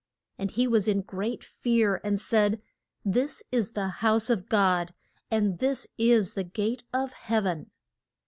And 0.39 0.49
he 0.49 0.65
was 0.67 0.87
in 0.87 1.01
great 1.01 1.43
fear, 1.43 2.01
and 2.03 2.19
said, 2.19 2.59
This 3.05 3.43
is 3.51 3.73
the 3.73 3.89
house 4.01 4.31
of 4.31 4.49
God, 4.49 4.95
and 5.29 5.59
this 5.59 5.89
is 5.99 6.33
the 6.33 6.43
gate 6.43 6.83
of 6.91 7.13
heav 7.13 7.45
en! 7.45 7.69